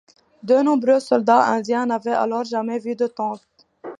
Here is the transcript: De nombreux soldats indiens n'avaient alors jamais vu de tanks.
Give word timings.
De 0.41 0.63
nombreux 0.63 0.99
soldats 0.99 1.45
indiens 1.51 1.85
n'avaient 1.85 2.09
alors 2.09 2.43
jamais 2.43 2.79
vu 2.79 2.95
de 2.95 3.05
tanks. 3.05 3.43